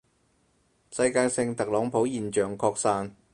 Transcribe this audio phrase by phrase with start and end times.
[0.89, 3.15] 世界性特朗普現象擴散